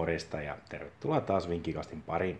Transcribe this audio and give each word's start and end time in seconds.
morjesta 0.00 0.42
ja 0.42 0.56
tervetuloa 0.68 1.20
taas 1.20 1.48
Vinkikastin 1.48 2.02
pariin. 2.02 2.38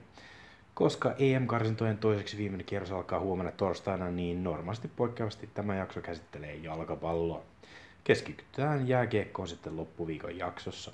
Koska 0.74 1.14
EM-karsintojen 1.18 1.98
toiseksi 1.98 2.36
viimeinen 2.36 2.66
kierros 2.66 2.92
alkaa 2.92 3.20
huomenna 3.20 3.52
torstaina, 3.52 4.10
niin 4.10 4.44
normaalisti 4.44 4.88
poikkeavasti 4.88 5.48
tämä 5.54 5.74
jakso 5.74 6.00
käsittelee 6.00 6.54
jalkapalloa. 6.54 7.42
Keskitytään 8.04 8.88
jääkiekkoon 8.88 9.48
sitten 9.48 9.76
loppuviikon 9.76 10.38
jaksossa. 10.38 10.92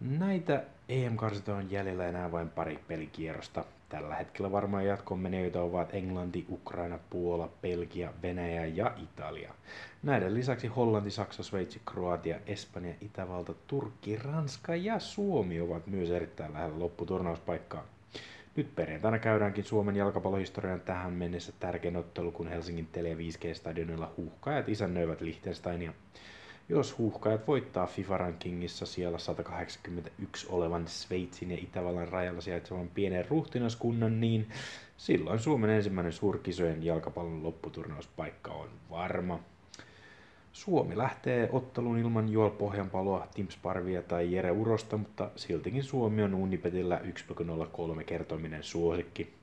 Näitä 0.00 0.62
EM-karsintoja 0.88 1.56
on 1.56 1.70
jäljellä 1.70 2.06
enää 2.06 2.32
vain 2.32 2.48
pari 2.48 2.78
pelikierrosta. 2.88 3.64
Tällä 3.88 4.14
hetkellä 4.14 4.52
varmaan 4.52 4.86
jatkoon 4.86 5.20
menijöitä 5.20 5.60
ovat 5.60 5.94
Englanti, 5.94 6.46
Ukraina, 6.50 6.98
Puola, 7.10 7.48
Belgia, 7.62 8.12
Venäjä 8.22 8.66
ja 8.66 8.94
Italia. 9.02 9.54
Näiden 10.02 10.34
lisäksi 10.34 10.66
Hollanti, 10.66 11.10
Saksa, 11.10 11.42
Sveitsi, 11.42 11.80
Kroatia, 11.90 12.38
Espanja, 12.46 12.94
Itävalta, 13.00 13.54
Turkki, 13.66 14.16
Ranska 14.16 14.74
ja 14.74 14.98
Suomi 14.98 15.60
ovat 15.60 15.86
myös 15.86 16.10
erittäin 16.10 16.52
lähellä 16.52 16.78
lopputurnauspaikkaa. 16.78 17.84
Nyt 18.56 18.74
perjantaina 18.74 19.18
käydäänkin 19.18 19.64
Suomen 19.64 19.96
jalkapallohistorian 19.96 20.80
tähän 20.80 21.12
mennessä 21.12 21.52
tärkein 21.60 21.96
ottelu, 21.96 22.32
kun 22.32 22.48
Helsingin 22.48 22.86
Tele 22.86 23.14
5G-stadionilla 23.14 24.12
huuhkajat 24.16 24.68
isännöivät 24.68 25.20
Liechtensteinia. 25.20 25.92
Jos 26.68 26.98
huuhkajat 26.98 27.46
voittaa 27.46 27.86
FIFA-rankingissa 27.86 28.86
siellä 28.86 29.18
181 29.18 30.46
olevan 30.50 30.88
Sveitsin 30.88 31.50
ja 31.50 31.56
Itävallan 31.60 32.08
rajalla 32.08 32.40
sijaitsevan 32.40 32.88
pienen 32.88 33.28
ruhtinaskunnan, 33.28 34.20
niin 34.20 34.48
silloin 34.96 35.38
Suomen 35.38 35.70
ensimmäinen 35.70 36.12
suurkisojen 36.12 36.82
jalkapallon 36.82 37.42
lopputurnauspaikka 37.42 38.52
on 38.52 38.68
varma. 38.90 39.40
Suomi 40.52 40.98
lähtee 40.98 41.48
otteluun 41.52 41.98
ilman 41.98 42.28
Joel 42.28 42.50
Pohjanpaloa, 42.50 43.28
Tim 43.34 43.48
Sparvia 43.48 44.02
tai 44.02 44.32
Jere 44.32 44.50
Urosta, 44.50 44.96
mutta 44.96 45.30
siltikin 45.36 45.82
Suomi 45.82 46.22
on 46.22 46.34
Unipetillä 46.34 47.00
1,03 47.98 48.04
kertominen 48.04 48.62
suosikki. 48.62 49.34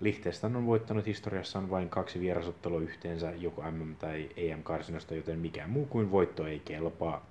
Liechtenstein 0.00 0.56
on 0.56 0.66
voittanut 0.66 1.06
historiassaan 1.06 1.70
vain 1.70 1.88
kaksi 1.88 2.20
vierasottelua 2.20 2.80
yhteensä 2.80 3.30
joko 3.30 3.62
MM- 3.70 3.96
tai 3.98 4.28
EM-karsinasta, 4.36 5.14
joten 5.14 5.38
mikään 5.38 5.70
muu 5.70 5.86
kuin 5.86 6.10
voitto 6.10 6.46
ei 6.46 6.58
kelpaa. 6.58 7.26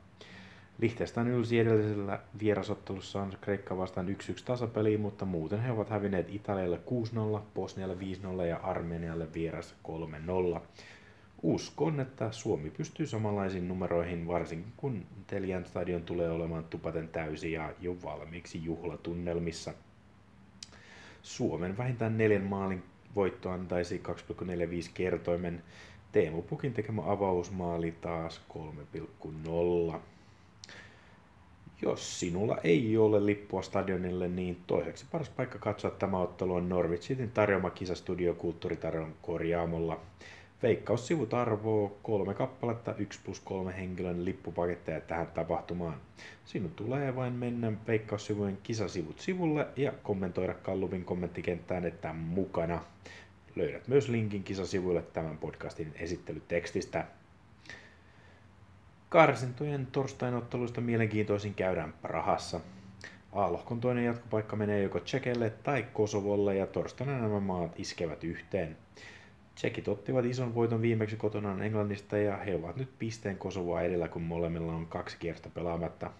Liechtenstein 0.77 1.27
ylsi 1.27 1.59
edellisellä 1.59 2.19
vierasottelussaan 2.39 3.37
Kreikka 3.41 3.77
vastaan 3.77 4.07
1-1 4.07 4.11
tasapeliin, 4.45 5.01
mutta 5.01 5.25
muuten 5.25 5.59
he 5.59 5.71
ovat 5.71 5.89
hävinneet 5.89 6.29
Italialle 6.29 6.79
6-0, 7.37 7.41
Bosnialle 7.55 7.97
5-0 8.41 8.43
ja 8.43 8.57
Armenialle 8.57 9.33
vieras 9.33 9.75
3-0. 10.57 10.61
Uskon, 11.43 11.99
että 11.99 12.31
Suomi 12.31 12.69
pystyy 12.69 13.07
samanlaisiin 13.07 13.67
numeroihin, 13.67 14.27
varsinkin 14.27 14.73
kun 14.77 15.05
Telian 15.27 15.65
stadion 15.65 16.01
tulee 16.01 16.29
olemaan 16.29 16.63
tupaten 16.63 17.07
täysi 17.07 17.51
ja 17.51 17.73
jo 17.81 17.95
valmiiksi 18.03 18.63
juhlatunnelmissa. 18.63 19.73
Suomen 21.23 21.77
vähintään 21.77 22.17
neljän 22.17 22.43
maalin 22.43 22.83
voitto 23.15 23.49
antaisi 23.49 24.01
2,45 24.07 24.91
kertoimen. 24.93 25.63
Teemu 26.11 26.41
Pukin 26.41 26.73
tekemä 26.73 27.01
avausmaali 27.05 27.91
taas 27.91 28.41
3,0. 29.93 29.99
Jos 31.81 32.19
sinulla 32.19 32.57
ei 32.63 32.97
ole 32.97 33.25
lippua 33.25 33.61
stadionille, 33.61 34.27
niin 34.27 34.57
toiseksi 34.67 35.05
paras 35.11 35.29
paikka 35.29 35.59
katsoa 35.59 35.91
tämä 35.91 36.19
ottelu 36.19 36.53
on 36.53 36.69
Norwich 36.69 37.03
Cityn 37.07 37.31
tarjoama 37.31 37.69
kisastudio 37.69 38.33
kulttuuritarjon 38.33 39.15
korjaamolla. 39.21 39.99
Veikkaussivut 40.63 41.33
arvoo 41.33 41.97
kolme 42.03 42.33
kappaletta 42.33 42.95
1 42.95 43.19
plus 43.25 43.39
3 43.39 43.77
henkilön 43.77 44.25
lippupaketteja 44.25 45.01
tähän 45.01 45.27
tapahtumaan. 45.27 45.95
Sinun 46.45 46.71
tulee 46.71 47.15
vain 47.15 47.33
mennä 47.33 47.71
Veikkaussivujen 47.87 48.57
kisasivut 48.63 49.19
sivulle 49.19 49.67
ja 49.75 49.91
kommentoida 50.03 50.53
Kalluvin 50.53 51.05
kommenttikenttään, 51.05 51.85
että 51.85 52.13
mukana. 52.13 52.81
Löydät 53.55 53.87
myös 53.87 54.09
linkin 54.09 54.43
kisasivuille 54.43 55.01
tämän 55.01 55.37
podcastin 55.37 55.91
esittelytekstistä. 55.95 57.05
Karsintojen 59.09 59.87
torstainotteluista 59.91 60.81
mielenkiintoisin 60.81 61.53
käydään 61.53 61.93
Prahassa. 62.01 62.59
A-lohkon 63.31 63.81
toinen 63.81 64.05
jatkopaikka 64.05 64.55
menee 64.55 64.83
joko 64.83 64.99
Tsekelle 64.99 65.49
tai 65.49 65.85
Kosovolle 65.93 66.55
ja 66.55 66.67
torstaina 66.67 67.19
nämä 67.19 67.39
maat 67.39 67.79
iskevät 67.79 68.23
yhteen. 68.23 68.77
Tsekit 69.55 69.87
ottivat 69.87 70.25
ison 70.25 70.55
voiton 70.55 70.81
viimeksi 70.81 71.15
kotonaan 71.15 71.61
Englannista 71.61 72.17
ja 72.17 72.37
he 72.37 72.55
ovat 72.55 72.75
nyt 72.75 72.89
pisteen 72.99 73.37
Kosovoa 73.37 73.81
edellä, 73.81 74.07
kun 74.07 74.21
molemmilla 74.21 74.73
on 74.73 74.85
kaksi 74.85 75.17
kierrosta 75.19 75.49
pelaamatta. 75.49 76.11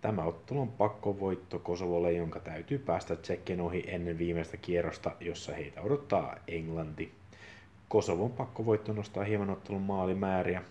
Tämä 0.00 0.24
ottelu 0.24 0.60
on 0.60 0.68
pakkovoitto 0.68 1.58
Kosovolle, 1.58 2.12
jonka 2.12 2.40
täytyy 2.40 2.78
päästä 2.78 3.16
Tsekkien 3.16 3.60
ohi 3.60 3.84
ennen 3.86 4.18
viimeistä 4.18 4.56
kierrosta, 4.56 5.10
jossa 5.20 5.54
heitä 5.54 5.80
odottaa 5.80 6.36
Englanti. 6.48 7.12
Kosovon 7.88 8.32
pakkovoitto 8.32 8.92
nostaa 8.92 9.24
hieman 9.24 9.50
ottelun 9.50 9.82
maalimääriä. 9.82 10.62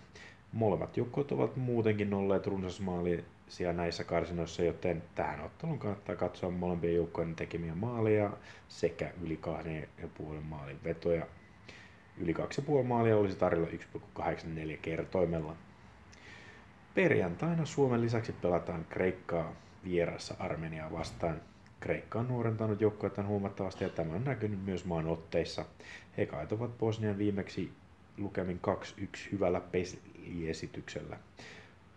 Molemmat 0.52 0.96
joukkueet 0.96 1.32
ovat 1.32 1.56
muutenkin 1.56 2.14
olleet 2.14 2.46
runsasmaalisia 2.46 3.72
näissä 3.72 4.04
karsinoissa, 4.04 4.62
joten 4.62 5.02
tähän 5.14 5.40
ottelun 5.40 5.78
kannattaa 5.78 6.16
katsoa 6.16 6.50
molempien 6.50 6.94
joukkojen 6.94 7.34
tekemiä 7.36 7.74
maaleja 7.74 8.30
sekä 8.68 9.10
yli 9.22 9.36
kahden 9.36 9.88
ja 10.02 10.08
puolen 10.18 10.42
maalin 10.42 10.78
vetoja 10.84 11.26
Yli 12.18 12.32
2,5 12.32 12.82
maalia 12.82 13.16
olisi 13.16 13.36
tarjolla 13.36 13.68
1,84 13.68 14.76
kertoimella. 14.82 15.56
Perjantaina 16.94 17.64
Suomen 17.64 18.00
lisäksi 18.00 18.32
pelataan 18.32 18.86
Kreikkaa 18.88 19.52
vierassa 19.84 20.34
Armeniaa 20.38 20.92
vastaan. 20.92 21.40
Kreikka 21.80 22.18
on 22.18 22.28
nuorentanut 22.28 22.80
joukkoitaan 22.80 23.26
huomattavasti 23.26 23.84
ja 23.84 23.90
tämä 23.90 24.14
on 24.14 24.24
näkynyt 24.24 24.64
myös 24.64 24.84
maan 24.84 25.06
otteissa. 25.06 25.64
He 26.16 26.26
kaitovat 26.26 26.78
Bosnian 26.78 27.18
viimeksi 27.18 27.72
lukemin 28.18 28.60
2-1 29.00 29.32
hyvällä 29.32 29.60
peliesityksellä. 29.60 31.16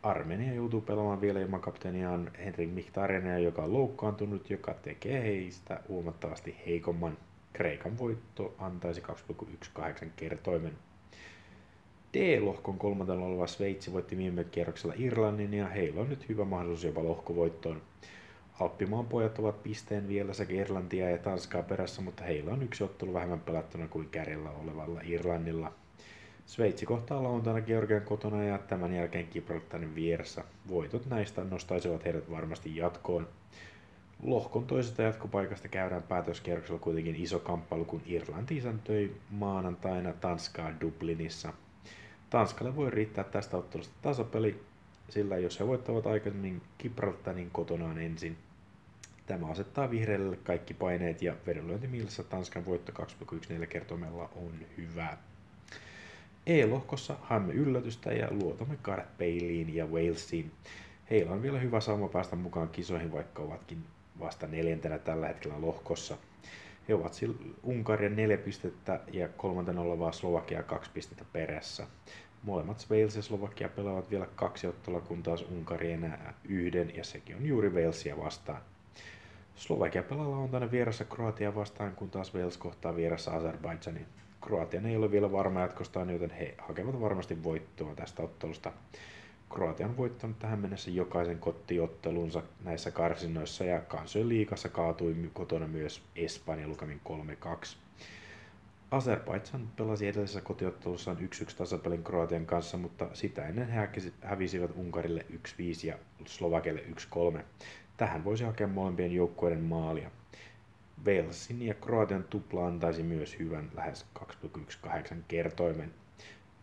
Armenia 0.04 0.54
joutuu 0.54 0.82
pelaamaan 0.82 1.22
vielä 1.22 1.40
ilman 1.40 1.62
kapteeniaan 1.62 2.32
Henrik 2.46 2.70
Mihtariania, 2.70 3.40
joka 3.40 3.64
on 3.64 3.74
loukkaantunut, 3.74 4.50
joka 4.50 4.74
tekee 4.74 5.24
heistä 5.24 5.80
huomattavasti 5.88 6.56
heikomman. 6.66 7.18
Kreikan 7.58 7.98
voitto 7.98 8.56
antaisi 8.58 9.02
2,18 9.02 9.86
kertoimen. 10.16 10.74
D-lohkon 12.14 12.78
kolmantella 12.78 13.26
oleva 13.26 13.48
Sveitsi 13.48 13.94
voitti 13.94 14.18
viime 14.18 14.44
kierroksella 14.44 14.94
Irlannin 14.98 15.54
ja 15.54 15.68
heillä 15.68 16.02
on 16.02 16.10
nyt 16.10 16.30
hyvä 16.30 16.46
mahdollisuus 16.46 16.84
jopa 16.84 17.04
lohkovoittoon. 17.04 17.82
Alppimaan 18.60 19.06
pojat 19.06 19.40
ovat 19.40 19.64
pisteen 19.64 20.08
vielä 20.08 20.34
sekä 20.34 20.54
Irlantia 20.54 21.10
ja 21.10 21.18
Tanskaa 21.18 21.64
perässä, 21.64 22.02
mutta 22.02 22.24
heillä 22.24 22.54
on 22.54 22.64
yksi 22.64 22.84
ottelu 22.84 23.14
vähemmän 23.14 23.40
pelattuna 23.40 23.88
kuin 23.88 24.10
kärjellä 24.10 24.50
olevalla 24.50 25.02
Irlannilla. 25.04 25.74
Sveitsi 26.46 26.86
kohtaa 26.86 27.24
lauantaina 27.24 27.62
Georgian 27.62 28.02
kotona 28.02 28.44
ja 28.44 28.58
tämän 28.58 28.94
jälkeen 28.94 29.28
Gibraltarin 29.32 29.96
vieressä. 29.96 30.44
Voitot 30.68 31.06
näistä 31.06 31.44
nostaisivat 31.44 32.06
heidät 32.06 32.32
varmasti 32.32 32.76
jatkoon. 32.76 33.28
Lohkon 34.24 34.66
toisesta 34.68 35.02
jatkopaikasta 35.02 35.68
käydään 35.68 36.04
päätöskierroksella 36.04 36.80
kuitenkin 36.80 37.16
iso 37.16 37.40
kamppailu, 37.40 37.86
kun 37.86 38.02
Irlanti 38.06 38.58
isäntöi 38.58 39.16
maanantaina 39.30 40.14
Tanskaa 40.14 40.72
Dublinissa. 40.82 41.54
Tanskalle 42.30 42.76
voi 42.76 42.90
riittää 42.92 43.24
tästä 43.24 43.58
ottelusta 43.58 43.94
tasapeli, 44.02 44.64
sillä 45.10 45.38
jos 45.38 45.60
he 45.60 45.68
voittavat 45.68 46.08
aikaisemmin 46.08 46.62
Gibraltarin 46.80 47.52
kotonaan 47.52 48.00
ensin, 48.00 48.38
Tämä 49.28 49.48
asettaa 49.48 49.92
vihreille 49.92 50.38
kaikki 50.38 50.74
paineet 50.74 51.22
ja 51.22 51.36
vedonlyöntimielessä 51.48 52.24
Tanskan 52.24 52.66
voitto 52.66 52.92
2,14 53.62 53.68
kertomella 53.68 54.30
on 54.36 54.52
hyvä. 54.78 55.18
E-lohkossa 56.46 57.18
haemme 57.22 57.54
yllätystä 57.54 58.12
ja 58.12 58.28
luotamme 58.32 58.78
Gareth 58.84 59.10
Baleyin 59.18 59.76
ja 59.76 59.86
Walesiin. 59.86 60.52
Heillä 61.10 61.32
on 61.32 61.42
vielä 61.42 61.60
hyvä 61.60 61.80
sauma 61.80 62.08
päästä 62.08 62.36
mukaan 62.36 62.70
kisoihin, 62.70 63.12
vaikka 63.12 63.42
ovatkin 63.42 63.84
vasta 64.20 64.48
neljäntenä 64.48 65.00
tällä 65.00 65.28
hetkellä 65.28 65.62
lohkossa. 65.62 66.18
He 66.88 66.94
ovat 66.96 67.20
Unkaria 67.64 68.10
neljä 68.10 68.38
pistettä 68.38 69.00
ja 69.14 69.28
kolmantena 69.28 69.82
olevaa 69.82 70.12
Slovakia 70.12 70.64
kaksi 70.64 70.92
pistettä 70.94 71.26
perässä. 71.34 71.88
Molemmat 72.44 72.88
Wales 72.92 73.16
ja 73.16 73.22
Slovakia 73.22 73.70
pelaavat 73.70 74.12
vielä 74.12 74.28
kaksi 74.36 74.68
ottelua, 74.68 75.02
kun 75.02 75.24
taas 75.24 75.42
Unkari 75.42 75.92
enää 75.92 76.34
yhden, 76.44 76.96
ja 76.96 77.04
sekin 77.04 77.36
on 77.36 77.46
juuri 77.46 77.70
Walesia 77.70 78.18
vastaan. 78.18 78.62
Slovakia 79.56 80.04
pelaa 80.04 80.48
tänne 80.48 80.72
vieressä 80.72 81.06
Kroatia 81.06 81.56
vastaan, 81.56 81.96
kun 81.96 82.10
taas 82.10 82.34
Wales 82.34 82.58
kohtaa 82.58 82.96
vieressä 82.96 83.32
Azerbaidžanin. 83.32 84.06
Kroatian 84.42 84.86
ei 84.86 84.98
ole 84.98 85.12
vielä 85.12 85.32
varma 85.32 85.62
jatkostaan, 85.62 86.10
joten 86.10 86.30
he 86.30 86.56
hakevat 86.58 87.02
varmasti 87.02 87.44
voittoa 87.44 87.96
tästä 87.96 88.24
ottelusta. 88.24 88.72
Kroatia 89.50 89.88
on 89.88 89.98
voittanut 89.98 90.40
tähän 90.40 90.60
mennessä 90.60 90.92
jokaisen 90.92 91.40
kotiottelunsa 91.40 92.44
näissä 92.64 92.92
karsinnoissa 92.92 93.64
ja 93.64 93.82
kansojen 93.82 94.30
liikassa 94.30 94.70
kaatui 94.70 95.16
kotona 95.34 95.68
myös 95.68 96.02
Espanja 96.16 96.68
lukemin 96.68 97.02
3-2. 97.64 97.76
Azerbaidsan 98.92 99.68
pelasi 99.78 100.08
edellisessä 100.08 100.42
kotiottelussaan 100.42 101.18
1-1 101.18 101.58
tasapelin 101.58 102.04
Kroatian 102.04 102.46
kanssa, 102.46 102.78
mutta 102.78 103.10
sitä 103.14 103.48
ennen 103.48 103.68
he 103.68 103.90
hävisivät 104.22 104.72
Unkarille 104.76 105.26
1-5 105.32 105.36
ja 105.84 105.98
Slovakialle 106.26 106.84
1-3. 107.38 107.42
Tähän 107.98 108.24
voisi 108.24 108.44
hakea 108.44 108.68
molempien 108.68 109.12
joukkueiden 109.12 109.64
maalia. 109.64 110.12
Walesin 111.06 111.62
ja 111.62 111.74
Kroatian 111.74 112.24
tupla 112.24 112.68
antaisi 112.68 113.04
myös 113.04 113.40
hyvän 113.40 113.72
lähes 113.76 114.06
2,18 114.20 115.16
kertoimen. 115.28 115.94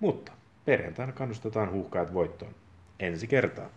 Mutta 0.01 0.33
perjantaina 0.65 1.13
kannustetaan 1.13 1.71
huuhkajat 1.73 2.15
voittoon. 2.15 2.55
Ensi 3.01 3.27
kertaa. 3.27 3.71